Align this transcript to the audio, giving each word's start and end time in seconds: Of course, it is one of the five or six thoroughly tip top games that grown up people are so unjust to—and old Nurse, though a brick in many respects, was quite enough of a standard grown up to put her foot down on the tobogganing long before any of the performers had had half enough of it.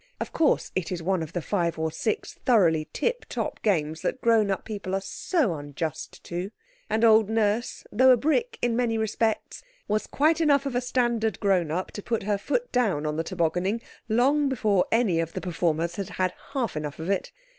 Of 0.19 0.33
course, 0.33 0.71
it 0.73 0.91
is 0.91 1.03
one 1.03 1.21
of 1.21 1.33
the 1.33 1.43
five 1.43 1.77
or 1.77 1.91
six 1.91 2.33
thoroughly 2.43 2.87
tip 2.91 3.23
top 3.29 3.61
games 3.61 4.01
that 4.01 4.19
grown 4.19 4.49
up 4.49 4.65
people 4.65 4.95
are 4.95 4.99
so 5.01 5.53
unjust 5.53 6.23
to—and 6.23 7.03
old 7.05 7.29
Nurse, 7.29 7.83
though 7.91 8.09
a 8.09 8.17
brick 8.17 8.57
in 8.63 8.75
many 8.75 8.97
respects, 8.97 9.61
was 9.87 10.07
quite 10.07 10.41
enough 10.41 10.65
of 10.65 10.73
a 10.75 10.81
standard 10.81 11.39
grown 11.39 11.69
up 11.69 11.91
to 11.91 12.01
put 12.01 12.23
her 12.23 12.39
foot 12.39 12.71
down 12.71 13.05
on 13.05 13.15
the 13.15 13.23
tobogganing 13.23 13.79
long 14.09 14.49
before 14.49 14.85
any 14.91 15.19
of 15.19 15.33
the 15.33 15.41
performers 15.41 15.97
had 15.97 16.09
had 16.09 16.33
half 16.53 16.75
enough 16.75 16.97
of 16.97 17.11
it. 17.11 17.31